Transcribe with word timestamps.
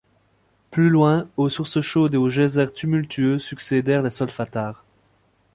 Plus 0.71 0.89
loin, 0.89 1.29
aux 1.37 1.49
sources 1.49 1.79
chaudes 1.79 2.15
et 2.15 2.17
aux 2.17 2.27
geysers 2.27 2.73
tumultueux 2.73 3.37
succédèrent 3.37 4.01
les 4.01 4.09
solfatares. 4.09 4.83